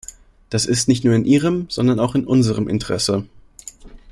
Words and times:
Das 0.49 0.65
ist 0.65 0.87
nicht 0.87 1.03
nur 1.05 1.13
in 1.13 1.25
ihrem, 1.25 1.67
sondern 1.69 1.99
auch 1.99 2.15
in 2.15 2.25
unserem 2.25 2.67
Interesse. 2.67 3.27